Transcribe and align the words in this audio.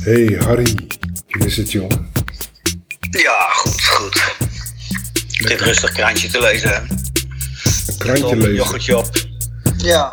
Hey 0.00 0.36
Harry, 0.44 0.74
hoe 1.28 1.46
is 1.46 1.56
het 1.56 1.72
jongen? 1.72 2.10
Ja, 3.10 3.48
goed, 3.52 3.82
goed. 3.84 4.34
Ik 5.38 5.48
zit 5.48 5.60
rustig 5.60 5.92
krantje 5.92 6.28
te 6.28 6.40
lezen. 6.40 6.72
Een 7.86 7.96
krantje 7.98 8.24
Een 8.26 8.36
lezen. 8.38 8.54
yoghurtje 8.54 8.96
op. 8.98 9.10
Ja, 9.76 10.12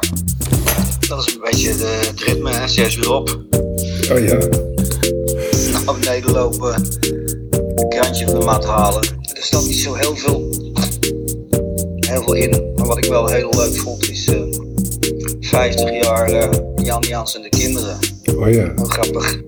dat 1.08 1.28
is 1.28 1.34
een 1.34 1.42
beetje 1.44 1.76
de, 1.78 2.02
het 2.08 2.22
ritme, 2.22 2.52
hè. 2.52 2.68
zes 2.68 2.96
uur 2.96 3.12
op. 3.12 3.30
Oh 4.12 4.20
ja, 4.28 4.38
Naar 5.72 6.00
beneden 6.00 6.32
lopen, 6.32 6.74
een 7.76 7.90
krantje 7.90 8.26
van 8.26 8.40
de 8.40 8.46
mat 8.46 8.66
halen. 8.66 9.04
Er 9.34 9.44
staat 9.44 9.64
niet 9.64 9.80
zo 9.80 9.94
heel 9.94 10.16
veel, 10.16 10.50
heel 12.00 12.24
veel 12.24 12.34
in. 12.34 12.72
Maar 12.76 12.88
wat 12.88 12.98
ik 12.98 13.06
wel 13.06 13.28
heel 13.28 13.54
leuk 13.56 13.76
vond 13.80 14.10
is 14.10 14.28
eh 14.28 14.42
50 15.40 16.04
jaar 16.04 16.30
eh, 16.32 16.60
Jan 16.76 17.02
Jans 17.08 17.36
en 17.36 17.42
de 17.42 17.50
kinderen. 17.50 18.00
Oh 18.36 18.54
ja. 18.54 18.74
Grappig. 18.76 19.42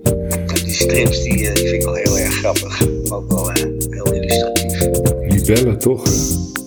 Die 0.64 0.74
strips 0.74 1.22
die, 1.22 1.48
eh, 1.48 1.54
die 1.54 1.68
vind 1.68 1.72
ik 1.74 1.82
wel 1.82 1.94
heel 1.94 2.18
erg 2.18 2.34
grappig. 2.34 2.80
Maar 3.08 3.18
ook 3.18 3.28
wel 3.32 3.50
eh, 3.50 3.62
heel 3.90 4.12
illustratief. 4.12 4.80
Libellen 5.28 5.78
toch? 5.78 6.02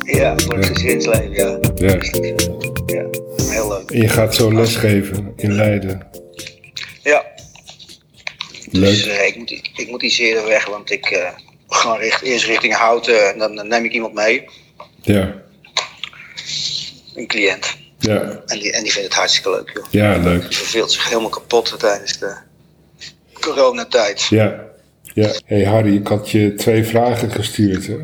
hè? 0.05 0.17
Ja, 0.17 0.37
voor 0.37 0.55
het 0.57 0.65
Ja. 0.67 0.73
gezinsleven, 0.73 1.31
ja. 1.31 1.59
Ja. 1.75 1.93
Ja, 2.85 3.05
heel 3.51 3.67
leuk. 3.67 3.91
En 3.91 4.01
je 4.01 4.07
gaat 4.07 4.35
zo 4.35 4.53
lesgeven 4.53 5.33
in 5.35 5.53
Leiden. 5.53 6.07
Ja, 7.03 7.25
dus 8.71 9.03
Leuk. 9.05 9.13
eh, 9.15 9.27
ik, 9.27 9.35
moet, 9.37 9.51
ik 9.75 9.87
moet 9.89 10.03
iets 10.03 10.17
eerder 10.19 10.45
weg, 10.45 10.65
want 10.65 10.91
ik 10.91 11.31
ga 11.67 11.95
richt, 11.95 12.21
eerst 12.21 12.45
richting 12.45 12.73
Houten 12.73 13.33
en 13.33 13.37
dan 13.55 13.67
neem 13.67 13.83
ik 13.85 13.93
iemand 13.93 14.13
mee, 14.13 14.45
Ja, 15.01 15.41
een 17.15 17.27
cliënt. 17.27 17.77
Ja, 18.05 18.41
En 18.45 18.59
die, 18.59 18.71
en 18.71 18.83
die 18.83 18.91
vindt 18.91 19.07
het 19.07 19.17
hartstikke 19.17 19.49
leuk, 19.49 19.71
joh. 19.73 19.85
ja, 19.89 20.17
leuk. 20.17 20.41
Die 20.47 20.57
verveelt 20.57 20.91
zich 20.91 21.07
helemaal 21.09 21.29
kapot 21.29 21.79
tijdens 21.79 22.17
de 22.19 22.35
coronatijd. 23.39 24.21
Ja, 24.29 24.63
ja. 25.13 25.29
Hey 25.45 25.65
Harry, 25.65 25.95
ik 25.95 26.07
had 26.07 26.29
je 26.31 26.53
twee 26.55 26.83
vragen 26.83 27.31
gestuurd 27.31 27.87
hè? 27.87 27.97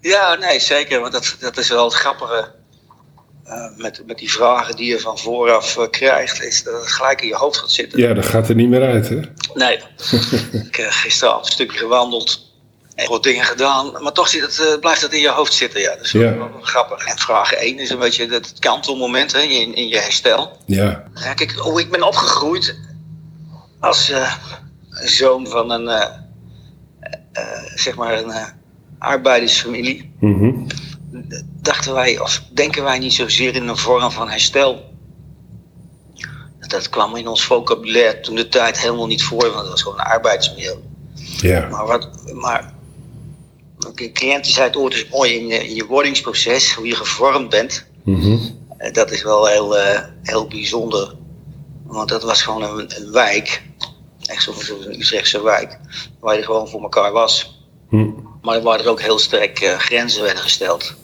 Ja, 0.00 0.34
nee, 0.34 0.60
zeker, 0.60 1.00
want 1.00 1.12
dat, 1.12 1.36
dat 1.40 1.56
is 1.58 1.68
wel 1.68 1.84
het 1.84 1.94
grappige. 1.94 2.48
eh, 3.44 3.66
met, 3.76 4.02
met 4.06 4.18
die 4.18 4.30
vragen 4.32 4.76
die 4.76 4.86
je 4.90 5.00
van 5.00 5.18
vooraf 5.18 5.76
eh, 5.78 5.90
krijgt, 5.90 6.42
is 6.42 6.62
dat 6.62 6.80
het 6.80 6.92
gelijk 6.92 7.20
in 7.20 7.28
je 7.28 7.34
hoofd 7.34 7.56
gaat 7.58 7.70
zitten. 7.72 8.00
Ja, 8.00 8.14
dat 8.14 8.26
gaat 8.26 8.48
er 8.48 8.54
niet 8.54 8.68
meer 8.68 8.82
uit 8.86 9.08
hè? 9.08 9.20
Nee. 9.54 9.76
ik 10.68 10.76
heb 10.76 10.90
gisteravond 10.90 11.46
een 11.46 11.52
stukje 11.52 11.78
gewandeld 11.78 12.47
en 12.98 13.08
wat 13.08 13.22
dingen 13.22 13.44
gedaan. 13.44 14.02
Maar 14.02 14.12
toch 14.12 14.28
zit 14.28 14.40
het, 14.42 14.58
eh, 14.58 14.78
blijft 14.80 15.00
het 15.02 15.12
in 15.12 15.20
je 15.20 15.28
hoofd 15.30 15.52
zitten. 15.52 15.80
Ja. 15.80 15.96
Dat 15.96 16.04
is 16.04 16.12
wel, 16.12 16.22
Ja. 16.22 16.36
wel 16.36 16.50
grappig. 16.60 17.04
En 17.04 17.18
vraag 17.18 17.52
1 17.52 17.78
is 17.78 17.90
een 17.90 17.98
beetje 17.98 18.26
het 18.26 18.52
kantelmoment 18.58 19.32
hè, 19.32 19.40
in, 19.40 19.74
in 19.74 19.88
je 19.88 19.98
herstel. 19.98 20.56
Ja, 20.66 21.04
kijk, 21.34 21.52
hoe 21.52 21.80
ik 21.80 21.90
ben 21.90 22.02
opgegroeid 22.02 22.78
als 23.80 24.10
eh, 24.10 24.32
zoon 24.90 25.46
van 25.46 25.70
een, 25.70 25.88
eh, 25.88 26.14
zeg 27.74 27.94
maar 27.94 28.18
een 28.18 28.32
arbeidersfamilie. 28.98 30.12
mhm. 30.20 30.52
Dachten 31.60 31.94
wij, 31.94 32.18
of 32.20 32.42
denken 32.52 32.82
wij 32.84 32.98
niet 32.98 33.12
zozeer 33.14 33.54
in 33.54 33.68
een 33.68 33.76
vorm 33.76 34.10
van 34.10 34.28
herstel. 34.30 34.86
Dat 36.58 36.88
kwam 36.88 37.16
in 37.16 37.28
ons 37.28 37.44
vocabulaire 37.44 38.20
toen 38.20 38.34
de 38.36 38.48
tijd 38.48 38.80
helemaal 38.80 39.06
niet 39.06 39.22
voor, 39.22 39.42
want 39.50 39.54
het 39.60 39.68
was 39.68 39.82
gewoon 39.82 39.98
een 39.98 40.04
arbeidsmilieu. 40.04 40.76
ja, 41.40 41.68
Maar, 41.68 41.86
wat, 41.86 42.08
maar 42.32 42.72
een 43.78 44.12
cliënt 44.12 44.44
die 44.44 44.52
zei 44.52 44.66
het 44.66 44.76
ooit 44.76 44.94
eens 44.94 45.08
mooi 45.08 45.34
in 45.34 45.46
je, 45.46 45.68
in 45.68 45.74
je 45.74 45.86
wordingsproces, 45.86 46.74
hoe 46.74 46.86
je 46.86 46.94
gevormd 46.94 47.48
bent. 47.48 47.86
mhm. 48.04 48.38
Eh, 48.78 48.92
Dat 48.92 49.10
is 49.10 49.22
wel 49.22 49.46
heel, 49.46 49.78
eh, 49.78 50.02
heel 50.22 50.46
bijzonder. 50.46 51.14
Want 51.86 52.08
dat 52.08 52.22
was 52.22 52.42
gewoon 52.42 52.62
een, 52.62 52.96
een 52.96 53.12
wijk, 53.12 53.62
echt 54.26 54.42
zo'n 54.42 54.90
Utrechtse 54.92 55.42
wijk, 55.42 55.78
waar 56.20 56.36
je 56.36 56.42
gewoon 56.42 56.68
voor 56.68 56.82
elkaar 56.82 57.12
was. 57.12 57.56
Hm. 57.88 58.10
Maar 58.42 58.62
waar 58.62 58.80
er 58.80 58.88
ook 58.88 59.00
heel 59.00 59.18
sterk 59.18 59.60
eh, 59.60 59.78
grenzen 59.78 60.22
werden 60.22 60.42
gesteld. 60.42 60.94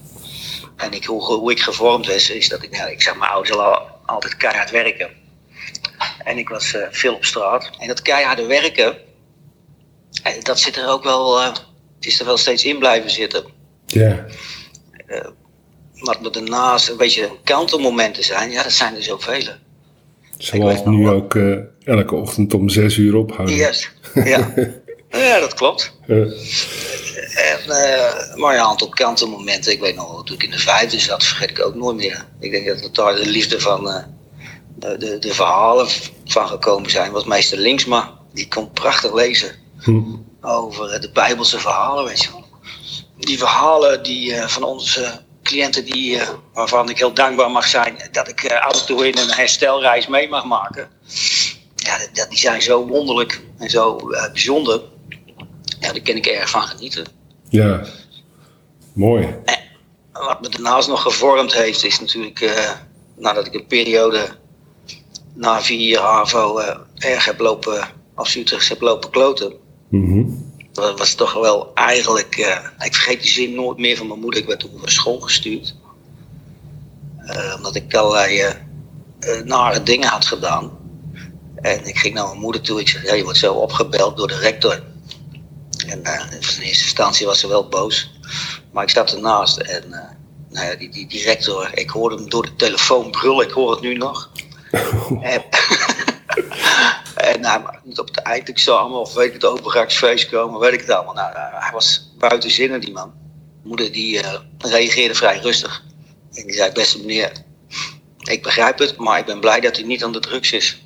En 0.76 0.92
ik, 0.92 1.04
hoe, 1.04 1.22
hoe 1.22 1.50
ik 1.50 1.60
gevormd 1.60 2.06
was, 2.06 2.30
is 2.30 2.48
dat 2.48 2.62
ik, 2.62 2.70
nou, 2.70 2.90
ik 2.90 3.02
zeg, 3.02 3.16
mijn 3.16 3.30
ouders 3.30 3.56
al 3.56 3.78
altijd 4.06 4.36
keihard 4.36 4.70
werken. 4.70 5.10
En 6.24 6.38
ik 6.38 6.48
was 6.48 6.74
eh, 6.74 6.86
veel 6.90 7.14
op 7.14 7.24
straat. 7.24 7.70
En 7.78 7.88
dat 7.88 8.02
keiharde 8.02 8.46
werken, 8.46 8.96
eh, 10.22 10.42
dat 10.42 10.60
zit 10.60 10.76
er 10.76 10.88
ook 10.88 11.02
wel, 11.04 11.40
eh, 11.40 11.54
het 12.04 12.12
is 12.12 12.20
er 12.20 12.26
wel 12.26 12.36
steeds 12.36 12.64
in 12.64 12.78
blijven 12.78 13.10
zitten. 13.10 13.44
ja, 13.86 14.26
Wat 15.94 16.20
me 16.20 16.30
daarnaast 16.30 16.88
een 16.88 16.96
beetje 16.96 17.30
kantelmomenten 17.44 18.24
zijn, 18.24 18.50
ja, 18.50 18.62
dat 18.62 18.72
zijn 18.72 18.96
er 18.96 19.02
zoveel. 19.02 19.42
zoals 20.38 20.84
nu 20.84 21.04
wel. 21.04 21.12
ook 21.12 21.34
eh, 21.34 21.56
elke 21.84 22.14
ochtend 22.14 22.54
om 22.54 22.68
zes 22.68 22.96
uur 22.96 23.16
ophouden. 23.16 23.56
Yes, 23.56 23.90
ja. 24.14 24.54
ja, 25.10 25.40
dat 25.40 25.54
klopt. 25.54 25.96
En, 26.06 26.32
eh, 27.66 28.34
maar 28.34 28.54
ja, 28.54 28.60
een 28.60 28.66
aantal 28.66 28.88
kantelmomenten. 28.88 29.72
Ik 29.72 29.80
weet 29.80 29.94
nog, 29.94 30.24
toen 30.24 30.36
ik 30.36 30.42
in 30.42 30.50
de 30.50 30.58
vijfde 30.58 30.98
zat, 30.98 31.24
vergeet 31.24 31.50
ik 31.50 31.64
ook 31.64 31.74
nooit 31.74 31.96
meer. 31.96 32.26
Ik 32.40 32.50
denk 32.50 32.66
dat 32.66 32.80
het 32.80 32.94
daar 32.94 33.14
de 33.14 33.26
liefde 33.26 33.60
van 33.60 34.04
de, 34.78 35.18
de, 35.20 35.34
verhalen 35.34 35.86
van 36.24 36.48
gekomen 36.48 36.90
zijn. 36.90 37.12
Was 37.12 37.24
meester 37.24 37.58
Linksma, 37.58 38.18
die 38.32 38.48
kon 38.48 38.70
prachtig 38.70 39.14
lezen 39.14 39.50
hm. 39.78 40.00
Over 40.44 40.90
eh, 40.90 41.00
de 41.00 41.10
Bijbelse 41.10 41.58
verhalen, 41.58 42.04
weet 42.04 42.22
je 42.22 42.30
wel. 42.30 42.44
Die 43.18 43.38
verhalen 43.38 44.02
die, 44.02 44.34
eh, 44.34 44.48
van 44.48 44.62
onze 44.62 45.20
cliënten, 45.42 45.84
die, 45.84 46.18
eh, 46.20 46.28
waarvan 46.52 46.88
ik 46.88 46.98
heel 46.98 47.14
dankbaar 47.14 47.50
mag 47.50 47.66
zijn 47.66 47.96
dat 48.12 48.28
ik 48.28 48.52
af 48.52 48.80
en 48.80 48.86
toe 48.86 49.06
in 49.08 49.18
een 49.18 49.30
herstelreis 49.32 50.06
mee 50.06 50.28
mag 50.28 50.44
maken. 50.44 50.88
Ja, 51.76 51.98
dat- 52.12 52.28
die 52.28 52.38
zijn 52.38 52.62
zo 52.62 52.86
wonderlijk 52.86 53.40
en 53.58 53.70
zo 53.70 53.96
bijzonder. 54.32 54.80
Ja, 55.80 55.92
daar 55.92 56.00
kan 56.02 56.16
ik 56.16 56.26
erg 56.26 56.50
van 56.50 56.62
genieten. 56.62 57.06
Ja, 57.48 57.84
mooi. 58.92 59.34
Wat 60.12 60.40
me 60.40 60.48
daarnaast 60.48 60.88
nog 60.88 61.02
gevormd 61.02 61.54
heeft, 61.54 61.84
is 61.84 62.00
natuurlijk 62.00 62.66
nadat 63.16 63.46
ik 63.46 63.54
een 63.54 63.66
periode 63.66 64.26
na 65.34 65.62
vier 65.62 65.88
jaar 65.88 66.02
HAVO 66.02 66.58
erg 66.94 67.24
heb 67.24 67.40
lopen, 67.40 67.88
als 68.14 68.36
Utrecht 68.36 68.68
heb 68.68 68.80
lopen 68.80 69.10
kloten. 69.10 69.52
Mhm. 69.94 70.24
Dat 70.72 70.98
was 70.98 71.14
toch 71.14 71.32
wel 71.32 71.74
eigenlijk, 71.74 72.36
eh, 72.36 72.86
ik 72.86 72.94
vergeet 72.94 73.22
die 73.22 73.30
zin 73.30 73.54
nooit 73.54 73.78
meer 73.78 73.96
van 73.96 74.06
mijn 74.06 74.20
moeder. 74.20 74.40
Ik 74.40 74.46
werd 74.46 74.60
toen 74.60 74.70
naar 74.80 74.90
school 74.90 75.20
gestuurd. 75.20 75.74
Eh, 77.18 77.54
omdat 77.56 77.74
ik 77.74 77.94
allerlei 77.94 78.38
eh, 78.38 79.40
nare 79.44 79.82
dingen 79.82 80.08
had 80.08 80.26
gedaan. 80.26 80.70
En 81.54 81.86
ik 81.86 81.98
ging 81.98 82.14
naar 82.14 82.26
mijn 82.26 82.38
moeder 82.38 82.60
toe. 82.60 82.80
Ik 82.80 82.88
zei, 82.88 83.06
hey, 83.06 83.16
je 83.16 83.24
wordt 83.24 83.38
zo 83.38 83.54
opgebeld 83.54 84.16
door 84.16 84.28
de 84.28 84.38
rector. 84.38 84.82
En 85.86 85.98
in 85.98 86.04
eerste 86.40 86.62
instantie 86.62 87.26
was 87.26 87.40
ze 87.40 87.48
wel 87.48 87.68
boos. 87.68 88.10
Maar 88.72 88.82
ik 88.82 88.90
zat 88.90 89.12
ernaast 89.12 89.56
en 89.56 89.88
nou 90.48 90.66
ja, 90.66 90.74
die, 90.74 90.90
die, 90.90 91.06
die 91.06 91.22
rector, 91.22 91.70
ik 91.74 91.90
hoorde 91.90 92.16
hem 92.16 92.28
door 92.28 92.44
de 92.44 92.56
telefoon 92.56 93.10
brullen. 93.10 93.46
Ik 93.46 93.52
hoor 93.52 93.70
het 93.70 93.80
nu 93.80 93.94
nog. 93.96 94.30
En, 95.22 95.44
en 97.24 97.44
hij 97.44 97.62
moet 97.84 97.98
op 97.98 98.06
het 98.06 98.16
eindexamen 98.16 99.00
of 99.00 99.14
weet 99.14 99.26
ik 99.26 99.32
het 99.32 99.44
overgangsfeest 99.44 100.28
komen, 100.28 100.60
weet 100.60 100.72
ik 100.72 100.80
het 100.80 100.90
allemaal. 100.90 101.14
Nou, 101.14 101.32
hij 101.34 101.72
was 101.72 102.12
buiten 102.18 102.50
zinnen, 102.50 102.80
die 102.80 102.92
man. 102.92 103.12
Moeder 103.62 103.92
die 103.92 104.20
eh, 104.22 104.40
reageerde 104.58 105.14
vrij 105.14 105.38
rustig. 105.38 105.82
En 106.32 106.46
die 106.46 106.54
zei, 106.54 106.72
beste 106.72 106.98
meneer, 106.98 107.32
ik 108.18 108.42
begrijp 108.42 108.78
het, 108.78 108.96
maar 108.96 109.18
ik 109.18 109.24
ben 109.24 109.40
blij 109.40 109.60
dat 109.60 109.78
u 109.78 109.82
niet 109.82 110.04
aan 110.04 110.12
de 110.12 110.20
drugs 110.20 110.52
is. 110.52 110.82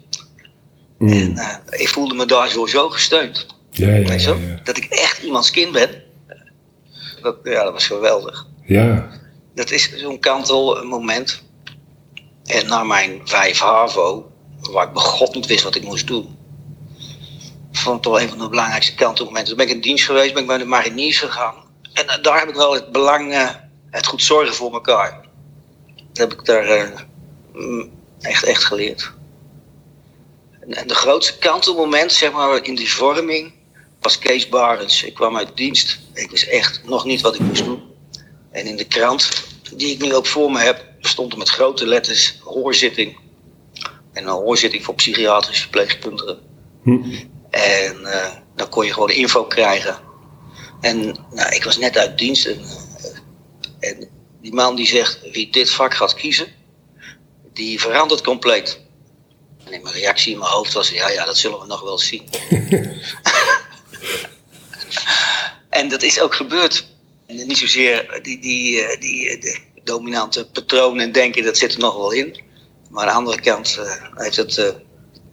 Hm. 0.99 1.09
En 1.09 1.37
eh, 1.39 1.81
ik 1.81 1.89
voelde 1.89 2.15
me 2.15 2.27
daar 2.27 2.49
sowieso 2.49 2.89
gesteund. 2.89 3.47
Ja, 3.71 3.89
ja, 3.89 4.09
Weet 4.09 4.23
je 4.23 4.29
ja, 4.29 4.39
wel? 4.39 4.49
ja. 4.49 4.61
Dat 4.65 4.77
ik 4.77 4.85
echt 4.85 5.23
iemands 5.23 5.51
kind 5.51 5.73
ben. 5.73 6.03
Dat, 7.23 7.37
ja, 7.43 7.65
dat 7.65 7.73
was 7.73 7.87
geweldig. 7.87 8.47
Ja, 8.65 9.11
Dat 9.55 9.71
is 9.71 9.97
zo'n 9.97 10.19
kantelmoment. 10.19 11.43
En 12.45 12.67
na 12.67 12.85
mijn 12.85 13.21
5 13.25 13.59
HAVO, 13.59 14.28
waar 14.71 14.87
ik 14.87 14.93
begot 14.93 15.35
niet 15.35 15.47
wist 15.47 15.65
wat 15.65 15.75
ik 15.75 15.85
moest 15.85 16.07
doen, 16.07 16.37
vond 17.73 17.97
ik 17.97 18.03
toch 18.03 18.21
een 18.21 18.29
van 18.29 18.39
de 18.39 18.49
belangrijkste 18.49 18.95
kantelmomenten. 18.95 19.49
Toen 19.49 19.57
ben 19.57 19.69
ik 19.69 19.75
in 19.75 19.81
dienst 19.81 20.05
geweest, 20.05 20.33
ben 20.33 20.43
ik 20.43 20.49
bij 20.49 20.59
de 20.59 20.65
mariniers 20.65 21.19
gegaan. 21.19 21.55
En 21.93 22.09
eh, 22.09 22.23
daar 22.23 22.39
heb 22.39 22.49
ik 22.49 22.55
wel 22.55 22.75
het 22.75 22.93
belang, 22.93 23.33
eh, 23.33 23.49
het 23.91 24.07
goed 24.07 24.23
zorgen 24.23 24.55
voor 24.55 24.73
elkaar. 24.73 25.27
Dat 25.97 26.17
heb 26.19 26.33
ik 26.33 26.45
daar 26.45 26.65
eh, 26.65 27.01
mm, 27.53 27.91
echt, 28.21 28.45
echt 28.45 28.65
geleerd. 28.65 29.13
En 30.69 30.87
de 30.87 30.95
grootste 30.95 31.39
kantelmoment, 31.39 32.13
zeg 32.13 32.33
maar, 32.33 32.65
in 32.65 32.75
die 32.75 32.93
vorming, 32.93 33.53
was 34.01 34.19
Kees 34.19 34.49
Barens. 34.49 35.03
Ik 35.03 35.15
kwam 35.15 35.37
uit 35.37 35.57
dienst. 35.57 36.01
Ik 36.15 36.31
wist 36.31 36.47
echt 36.47 36.81
nog 36.85 37.05
niet 37.05 37.21
wat 37.21 37.35
ik 37.35 37.41
moest 37.41 37.65
doen. 37.65 37.83
En 38.51 38.67
in 38.67 38.77
de 38.77 38.85
krant, 38.85 39.31
die 39.73 39.93
ik 39.93 40.03
nu 40.03 40.15
ook 40.15 40.27
voor 40.27 40.51
me 40.51 40.59
heb, 40.59 40.85
stond 41.01 41.33
er 41.33 41.39
met 41.39 41.49
grote 41.49 41.87
letters 41.87 42.39
hoorzitting. 42.45 43.17
En 44.19 44.25
een 44.25 44.31
hoorzitting 44.31 44.85
voor 44.85 44.95
psychiatrische 44.95 45.63
verpleegkundigen. 45.63 46.39
Hm. 46.83 47.03
En 47.51 48.05
eh, 48.05 48.37
dan 48.57 48.69
kon 48.69 48.85
je 48.85 48.93
gewoon 48.93 49.11
info 49.11 49.45
krijgen. 49.45 49.99
En 50.81 50.99
nou, 51.31 51.55
ik 51.55 51.65
was 51.65 51.79
net 51.79 51.99
uit 51.99 52.19
dienst. 52.19 52.47
En, 52.47 52.61
eh, 53.81 53.91
en 53.91 54.09
die 54.41 54.55
man 54.55 54.77
die 54.77 54.87
zegt, 54.87 55.31
wie 55.33 55.51
dit 55.51 55.71
vak 55.71 55.95
gaat 55.95 56.15
kiezen, 56.15 56.47
die 57.53 57.81
verandert 57.81 58.23
compleet. 58.23 58.81
En 59.65 59.83
mijn 59.83 59.95
reactie 59.95 60.33
in 60.33 60.39
mijn 60.39 60.51
hoofd 60.51 60.73
was, 60.73 60.91
ja, 60.91 61.09
ja, 61.09 61.25
dat 61.25 61.37
zullen 61.37 61.61
we 61.61 61.67
nog 61.67 61.81
wel 61.81 61.99
zien. 61.99 62.23
en 65.81 65.89
dat 65.89 66.03
is 66.03 66.21
ook 66.21 66.35
gebeurd. 66.35 66.87
En 67.27 67.47
niet 67.47 67.59
zozeer 67.59 68.21
die, 68.23 68.41
die, 68.41 68.83
eh, 68.83 69.01
die, 69.01 69.39
de 69.39 69.59
dominante 69.85 70.47
patronen 70.47 71.05
en 71.05 71.13
denken, 71.13 71.45
dat 71.45 71.59
zit 71.59 71.73
er 71.73 71.79
nog 71.79 71.97
wel 71.97 72.13
in. 72.13 72.47
Maar 72.89 73.07
aan 73.07 73.09
de 73.09 73.19
andere 73.19 73.41
kant 73.41 73.81
heeft 74.15 74.37
het, 74.37 74.75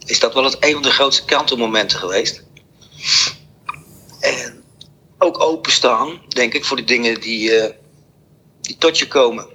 is 0.06 0.20
dat 0.20 0.34
wel 0.34 0.44
het 0.44 0.58
een 0.60 0.74
van 0.74 0.82
de 0.82 0.92
grootste 0.92 1.26
kantelmomenten 1.26 2.00
geweest. 2.00 2.44
En 4.20 4.64
ook 5.18 5.42
openstaan, 5.42 6.22
denk 6.28 6.54
ik, 6.54 6.66
voor 6.66 6.78
de 6.78 6.84
dingen 6.84 7.22
die, 7.22 7.52
die 8.62 8.78
tot 8.78 8.98
je 8.98 9.08
komen. 9.08 9.48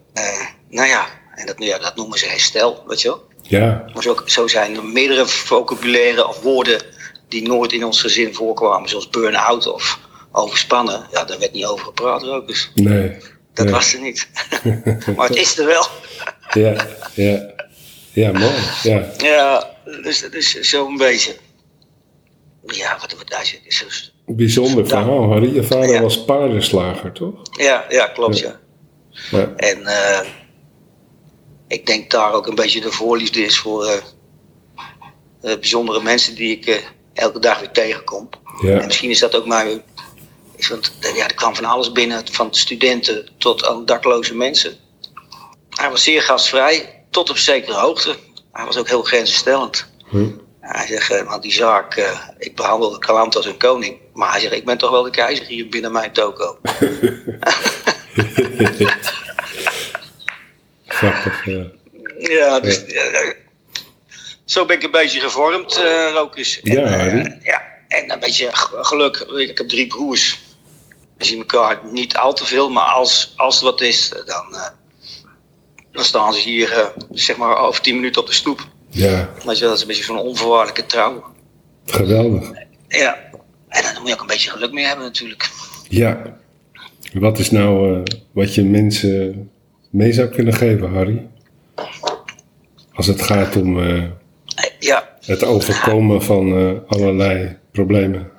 nou 0.68 0.88
ja, 0.88 1.06
en 1.34 1.46
dat, 1.46 1.54
ja, 1.58 1.78
dat 1.78 1.96
noemen 1.96 2.18
ze 2.18 2.26
herstel, 2.26 2.84
weet 2.86 3.00
je 3.00 3.08
wel. 3.08 3.28
Ja. 3.42 3.84
Maar 3.94 4.02
zo, 4.02 4.16
zo 4.24 4.46
zijn 4.46 4.76
er 4.76 4.84
meerdere 4.84 5.26
vocabulaire 5.26 6.28
of 6.28 6.40
woorden 6.40 6.82
die 7.28 7.48
nooit 7.48 7.72
in 7.72 7.84
ons 7.84 8.00
gezin 8.00 8.34
voorkwamen, 8.34 8.88
zoals 8.88 9.08
burn-out 9.08 9.66
of 9.66 9.98
overspannen. 10.32 11.06
Ja, 11.12 11.24
daar 11.24 11.38
werd 11.38 11.52
niet 11.52 11.64
over 11.64 11.84
gepraat 11.84 12.24
ook 12.24 12.48
eens. 12.48 12.70
Nee. 12.74 13.16
Dat 13.54 13.70
was 13.70 13.94
er 13.94 14.00
niet. 14.00 14.28
maar 15.16 15.28
het 15.28 15.36
is 15.36 15.58
er 15.58 15.66
wel. 15.66 15.86
ja, 16.50 16.86
ja. 17.14 17.59
Ja, 18.12 18.32
mooi. 18.32 18.54
Ja, 18.82 19.10
ja 19.18 19.76
dus 20.02 20.20
dat 20.20 20.34
is 20.34 20.60
zo'n 20.60 20.96
beetje. 20.96 21.36
Ja, 22.66 22.98
wat, 23.00 23.12
wat 23.12 23.28
daar 23.28 23.46
zit. 23.46 23.60
Is 23.64 23.84
dus, 23.84 24.14
Bijzonder 24.26 24.88
verhaal, 24.88 25.28
Harry. 25.28 25.54
Je 25.54 25.62
vader 25.62 26.02
was 26.02 26.24
paardenslager, 26.24 27.12
toch? 27.12 27.34
Ja, 27.50 27.84
ja 27.88 28.06
klopt, 28.06 28.38
ja. 28.38 28.60
ja. 29.30 29.52
En 29.56 29.80
uh, 29.80 30.20
ik 31.68 31.86
denk 31.86 32.10
daar 32.10 32.32
ook 32.32 32.46
een 32.46 32.54
beetje 32.54 32.80
de 32.80 32.92
voorliefde 32.92 33.44
is 33.44 33.58
voor 33.58 33.84
uh, 33.84 33.92
uh, 33.92 35.54
bijzondere 35.58 36.02
mensen 36.02 36.34
die 36.34 36.58
ik 36.58 36.92
elke 37.12 37.38
dag 37.38 37.60
weer 37.60 37.70
tegenkom. 37.70 38.28
Ja. 38.62 38.78
En 38.80 38.86
misschien 38.86 39.10
is 39.10 39.18
dat 39.18 39.34
ook 39.34 39.46
maar. 39.46 39.66
Is, 40.56 40.68
want 40.68 40.92
ja, 41.14 41.28
er 41.28 41.34
kwam 41.34 41.54
van 41.56 41.64
alles 41.64 41.92
binnen, 41.92 42.22
van 42.30 42.54
studenten 42.54 43.28
tot 43.38 43.66
aan 43.66 43.84
dakloze 43.84 44.34
mensen. 44.34 44.76
Hij 45.70 45.90
was 45.90 46.02
zeer 46.02 46.22
gastvrij, 46.22 46.99
tot 47.10 47.30
op 47.30 47.38
zekere 47.38 47.74
hoogte. 47.78 48.16
Hij 48.52 48.64
was 48.64 48.76
ook 48.76 48.88
heel 48.88 49.02
grenzenstellend. 49.02 49.86
Hm. 50.08 50.30
Hij 50.60 50.86
zegt, 50.86 51.24
want 51.24 51.42
die 51.42 51.52
zaak, 51.52 52.18
ik 52.38 52.56
behandel 52.56 52.90
de 52.90 52.98
klant 52.98 53.36
als 53.36 53.46
een 53.46 53.58
koning. 53.58 53.98
Maar 54.12 54.30
hij 54.30 54.40
zegt, 54.40 54.54
ik 54.54 54.64
ben 54.64 54.78
toch 54.78 54.90
wel 54.90 55.02
de 55.02 55.10
keizer 55.10 55.46
hier 55.46 55.68
binnen 55.68 55.92
mijn 55.92 56.12
toko. 56.12 56.58
Grappig, 60.86 61.44
ja. 61.44 61.66
Ja, 62.18 62.60
dus, 62.60 62.82
ja. 62.86 63.34
zo 64.44 64.64
ben 64.64 64.76
ik 64.76 64.82
een 64.82 64.90
beetje 64.90 65.20
gevormd, 65.20 65.78
uh, 65.78 66.10
Rokus. 66.12 66.60
Ja, 66.62 66.82
en, 66.82 67.26
uh, 67.26 67.44
ja, 67.44 67.62
en 67.88 68.12
een 68.12 68.20
beetje 68.20 68.48
geluk. 68.52 69.16
Ik 69.16 69.58
heb 69.58 69.68
drie 69.68 69.86
broers. 69.86 70.38
We 71.18 71.24
zien 71.24 71.38
elkaar 71.38 71.80
niet 71.84 72.16
al 72.16 72.32
te 72.32 72.46
veel, 72.46 72.70
maar 72.70 72.84
als, 72.84 73.32
als 73.36 73.58
er 73.58 73.64
wat 73.64 73.80
is, 73.80 74.12
dan, 74.26 74.56
dan 75.92 76.04
staan 76.04 76.32
ze 76.34 76.40
hier 76.40 76.92
zeg 77.10 77.36
maar 77.36 77.56
over 77.56 77.80
tien 77.80 77.94
minuten 77.94 78.20
op 78.20 78.26
de 78.26 78.34
stoep. 78.34 78.68
Ja. 78.88 79.30
Maar 79.44 79.58
dat 79.58 79.74
is 79.76 79.80
een 79.80 79.86
beetje 79.86 80.04
zo'n 80.04 80.18
onvoorwaardelijke 80.18 80.86
trouw. 80.86 81.24
Geweldig. 81.86 82.50
Ja, 82.88 83.18
en 83.68 83.82
dan 83.82 83.94
moet 83.98 84.08
je 84.08 84.14
ook 84.14 84.20
een 84.20 84.26
beetje 84.26 84.50
geluk 84.50 84.72
mee 84.72 84.84
hebben 84.84 85.04
natuurlijk. 85.04 85.50
Ja. 85.88 86.38
Wat 87.12 87.38
is 87.38 87.50
nou 87.50 88.02
wat 88.32 88.54
je 88.54 88.64
mensen 88.64 89.50
mee 89.90 90.12
zou 90.12 90.28
kunnen 90.28 90.54
geven, 90.54 90.92
Harry? 90.92 91.28
Als 92.92 93.06
het 93.06 93.22
gaat 93.22 93.56
om 93.56 93.78
uh, 93.78 94.04
ja. 94.78 95.16
het 95.20 95.44
overkomen 95.44 96.22
van 96.22 96.52
allerlei 96.86 97.58
problemen. 97.72 98.30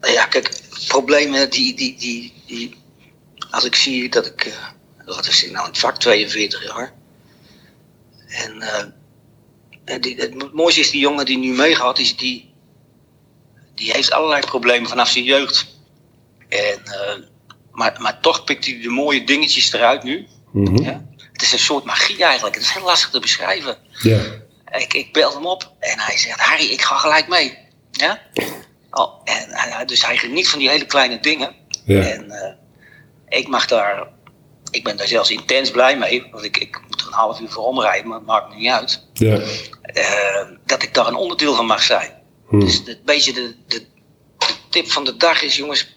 Ja, 0.00 0.24
kijk, 0.24 0.60
problemen 0.88 1.50
die, 1.50 1.76
die, 1.76 1.96
die, 1.98 2.32
die 2.46 2.74
als 3.50 3.64
ik 3.64 3.74
zie 3.74 4.08
dat 4.08 4.26
ik, 4.26 4.58
wat 5.04 5.26
is 5.26 5.42
nou 5.42 5.64
in 5.64 5.70
het 5.70 5.78
vak 5.78 5.98
42 5.98 6.66
jaar. 6.66 6.92
En 8.28 10.00
die, 10.00 10.16
het 10.16 10.52
mooiste 10.52 10.80
is 10.80 10.90
die 10.90 11.00
jongen 11.00 11.24
die 11.24 11.38
nu 11.38 11.52
meegaat, 11.52 11.98
is 11.98 12.16
die, 12.16 12.54
die 13.74 13.92
heeft 13.92 14.12
allerlei 14.12 14.40
problemen 14.40 14.88
vanaf 14.88 15.08
zijn 15.08 15.24
jeugd. 15.24 15.66
En 16.48 16.82
maar, 17.72 17.96
maar 17.98 18.20
toch 18.20 18.44
pikt 18.44 18.64
hij 18.66 18.80
de 18.80 18.88
mooie 18.88 19.24
dingetjes 19.24 19.72
eruit 19.72 20.02
nu. 20.02 20.26
Mm 20.52 20.66
-hmm. 20.66 20.82
ja? 20.82 21.04
Het 21.32 21.42
is 21.42 21.52
een 21.52 21.58
soort 21.58 21.84
magie 21.84 22.24
eigenlijk. 22.24 22.54
Het 22.54 22.64
is 22.64 22.70
heel 22.70 22.84
lastig 22.84 23.10
te 23.10 23.20
beschrijven. 23.20 23.76
Ja. 24.02 24.20
Ik, 24.78 24.94
ik 24.94 25.12
bel 25.12 25.34
hem 25.34 25.46
op 25.46 25.72
en 25.78 25.98
hij 25.98 26.16
zegt: 26.16 26.40
Harry, 26.40 26.64
ik 26.64 26.82
ga 26.82 26.96
gelijk 26.96 27.28
mee. 27.28 27.58
Ja? 27.90 28.20
Oh, 28.90 29.20
en, 29.24 29.86
dus 29.86 30.06
hij 30.06 30.16
geniet 30.16 30.48
van 30.48 30.58
die 30.58 30.68
hele 30.68 30.86
kleine 30.86 31.20
dingen. 31.20 31.54
Ja. 31.84 32.02
En 32.02 32.24
uh, 32.24 33.38
ik 33.38 33.48
mag 33.48 33.66
daar, 33.66 34.08
ik 34.72 34.84
ben 34.84 34.96
daar 34.96 35.06
zelfs 35.06 35.30
intens 35.30 35.70
blij 35.70 35.98
mee. 35.98 36.28
Want 36.30 36.44
ik, 36.44 36.56
ik 36.56 36.80
moet 36.88 37.00
er 37.00 37.06
een 37.06 37.12
half 37.12 37.40
uur 37.40 37.48
voor 37.48 37.64
omrijden, 37.64 38.08
maar 38.08 38.18
het 38.18 38.26
maakt 38.26 38.48
me 38.48 38.56
niet 38.56 38.70
uit. 38.70 39.06
Ja. 39.12 39.40
Uh, 39.94 40.56
dat 40.66 40.82
ik 40.82 40.94
daar 40.94 41.06
een 41.06 41.14
onderdeel 41.14 41.54
van 41.54 41.66
mag 41.66 41.82
zijn. 41.82 42.12
Hm. 42.48 42.60
Dus 42.60 42.82
een 42.86 42.98
beetje 43.04 43.32
de, 43.32 43.54
de, 43.66 43.86
de 44.38 44.54
tip 44.68 44.90
van 44.90 45.04
de 45.04 45.16
dag 45.16 45.42
is: 45.42 45.56
jongens, 45.56 45.96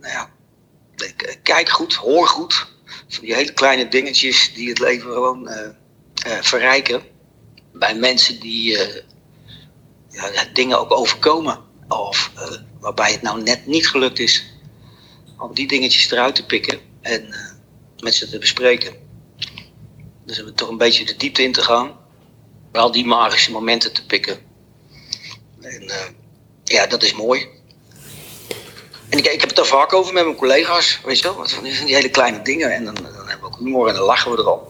nou 0.00 0.12
ja, 0.12 0.30
kijk 1.42 1.68
goed, 1.68 1.94
hoor 1.94 2.26
goed. 2.26 2.74
Van 3.08 3.24
die 3.24 3.34
hele 3.34 3.52
kleine 3.52 3.88
dingetjes 3.88 4.54
die 4.54 4.68
het 4.68 4.78
leven 4.78 5.12
gewoon 5.12 5.50
verrijken. 6.40 7.02
Bij 7.72 7.94
mensen 7.94 8.40
die 8.40 8.78
ja, 10.10 10.44
dingen 10.52 10.78
ook 10.78 10.92
overkomen. 10.92 11.64
Of 11.88 12.30
waarbij 12.80 13.12
het 13.12 13.22
nou 13.22 13.42
net 13.42 13.66
niet 13.66 13.88
gelukt 13.88 14.18
is. 14.18 14.55
Om 15.38 15.54
die 15.54 15.68
dingetjes 15.68 16.10
eruit 16.10 16.34
te 16.34 16.46
pikken 16.46 16.78
en 17.00 17.34
met 17.98 18.14
ze 18.14 18.28
te 18.28 18.38
bespreken. 18.38 18.94
Dus 20.24 20.42
we 20.42 20.52
toch 20.52 20.68
een 20.68 20.76
beetje 20.76 21.04
de 21.04 21.16
diepte 21.16 21.42
in 21.42 21.52
te 21.52 21.62
gaan. 21.62 21.96
Wel 22.72 22.90
die 22.92 23.04
magische 23.04 23.50
momenten 23.50 23.92
te 23.92 24.06
pikken. 24.06 24.38
En 25.60 25.90
ja, 26.64 26.86
dat 26.86 27.02
is 27.02 27.14
mooi. 27.14 27.48
En 29.08 29.18
ik, 29.18 29.26
ik 29.26 29.40
heb 29.40 29.48
het 29.48 29.58
er 29.58 29.66
vaak 29.66 29.92
over 29.92 30.12
met 30.12 30.24
mijn 30.24 30.36
collega's, 30.36 31.00
weet 31.04 31.18
je 31.18 31.34
wel. 31.34 31.48
Van 31.48 31.64
die 31.64 31.94
hele 31.94 32.08
kleine 32.08 32.42
dingen. 32.42 32.74
En 32.74 32.84
dan, 32.84 32.94
dan 32.94 33.28
hebben 33.28 33.40
we 33.40 33.46
ook 33.46 33.58
humor 33.58 33.88
en 33.88 33.94
dan 33.94 34.04
lachen 34.04 34.30
we 34.30 34.38
erom. 34.38 34.60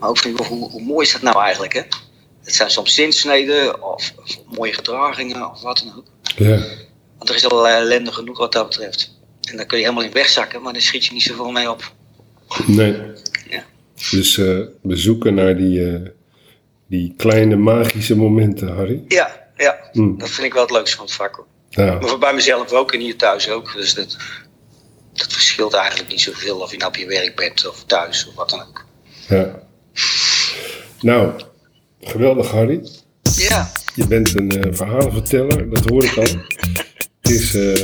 Maar 0.00 0.08
ook 0.08 0.18
van, 0.18 0.46
hoe, 0.46 0.70
hoe 0.70 0.82
mooi 0.82 1.06
is 1.06 1.12
dat 1.12 1.22
nou 1.22 1.42
eigenlijk, 1.42 1.72
hè? 1.72 1.82
Het 2.44 2.54
zijn 2.54 2.70
soms 2.70 2.94
zinsneden 2.94 3.82
of, 3.82 4.12
of 4.22 4.38
mooie 4.56 4.72
gedragingen 4.72 5.50
of 5.50 5.62
wat 5.62 5.78
dan 5.78 5.96
ook. 5.96 6.04
Ja. 6.36 6.64
Want 7.18 7.28
er 7.28 7.34
is 7.34 7.48
al 7.48 7.68
ellende 7.68 8.12
genoeg 8.12 8.38
wat 8.38 8.52
dat 8.52 8.68
betreft. 8.68 9.10
En 9.52 9.58
dan 9.58 9.66
kun 9.66 9.78
je 9.78 9.84
helemaal 9.84 10.04
in 10.04 10.12
wegzakken, 10.12 10.62
maar 10.62 10.72
dan 10.72 10.82
schiet 10.82 11.04
je 11.04 11.12
niet 11.12 11.22
zoveel 11.22 11.50
mee 11.50 11.70
op. 11.70 11.92
Nee. 12.66 12.96
Ja. 13.50 13.64
Dus 14.10 14.36
uh, 14.36 14.66
we 14.82 14.96
zoeken 14.96 15.34
naar 15.34 15.56
die, 15.56 15.78
uh, 15.78 16.08
die 16.86 17.14
kleine 17.16 17.56
magische 17.56 18.16
momenten, 18.16 18.74
Harry. 18.76 19.04
Ja, 19.08 19.48
ja. 19.56 19.78
Hm. 19.92 20.16
dat 20.16 20.30
vind 20.30 20.46
ik 20.46 20.52
wel 20.52 20.62
het 20.62 20.70
leukste 20.70 20.96
van 20.96 21.04
het 21.04 21.14
vak. 21.14 21.34
Hoor. 21.34 21.46
Ja. 21.68 21.98
Maar 21.98 22.18
bij 22.18 22.34
mezelf 22.34 22.72
ook 22.72 22.92
en 22.92 23.00
hier 23.00 23.16
thuis 23.16 23.50
ook. 23.50 23.72
Dus 23.74 23.94
dat, 23.94 24.16
dat 25.12 25.32
verschilt 25.32 25.74
eigenlijk 25.74 26.10
niet 26.10 26.20
zoveel 26.20 26.58
of 26.58 26.70
je 26.70 26.76
nou 26.76 26.90
op 26.90 26.96
je 26.96 27.06
werk 27.06 27.36
bent 27.36 27.68
of 27.68 27.84
thuis 27.84 28.28
of 28.28 28.34
wat 28.34 28.50
dan 28.50 28.60
ook. 28.60 28.84
Ja. 29.28 29.62
Nou, 31.00 31.40
geweldig 32.00 32.50
Harry. 32.50 32.88
Ja. 33.36 33.72
Je 33.94 34.06
bent 34.06 34.34
een 34.34 34.66
uh, 34.66 34.74
verhalenverteller, 34.74 35.70
dat 35.70 35.88
hoor 35.88 36.04
ik 36.04 36.16
al. 36.16 36.22
Het 37.20 37.30
is 37.30 37.54
uh, 37.54 37.74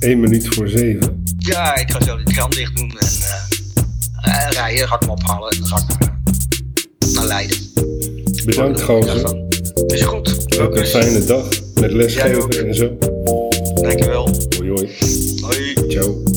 één 0.00 0.20
minuut 0.20 0.54
voor 0.54 0.68
zeven. 0.68 1.17
Ja, 1.48 1.76
ik 1.76 1.90
ga 1.90 2.04
zo 2.04 2.16
de 2.16 2.22
krant 2.22 2.54
dicht 2.54 2.76
doen 2.76 2.98
en 2.98 3.08
uh, 4.26 4.50
rijden. 4.50 4.88
Ga 4.88 4.94
ik 4.94 5.00
hem 5.00 5.10
ophalen 5.10 5.50
en 5.50 5.58
dan 5.60 5.68
ga 5.68 5.76
ik 5.76 5.98
naar, 5.98 6.20
naar 7.12 7.24
Leiden. 7.24 7.58
Bedankt 8.44 8.82
gozer. 8.82 9.36
Is 9.86 10.02
goed. 10.02 10.58
Ook 10.60 10.76
een 10.76 10.86
fijne 10.86 11.24
dag 11.24 11.48
met 11.74 11.92
lesgeven 11.92 12.66
en 12.68 12.74
zo. 12.74 12.96
Dankjewel. 13.74 14.30
Hoi 14.58 14.68
hoi. 14.70 14.88
Hoi. 15.40 15.74
Ciao. 15.88 16.27